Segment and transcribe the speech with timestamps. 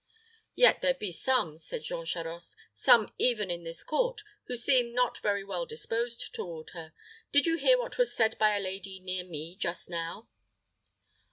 [0.55, 5.19] "Yet there be some," said Jean Charost; "some, even in this court, who seem not
[5.19, 6.93] very well disposed toward her.
[7.31, 10.27] Did you hear what was said by a lady near me just now?"